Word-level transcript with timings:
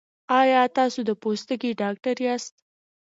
ایا 0.39 0.61
تاسو 0.77 0.99
د 1.05 1.11
پوستکي 1.21 1.69
ډاکټر 1.81 2.15
یاست؟ 2.25 2.53